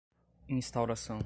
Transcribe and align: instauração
instauração 0.49 1.19